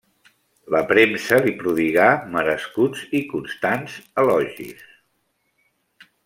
[0.75, 2.07] La premsa li prodigà
[2.37, 4.83] merescuts i constants elogia.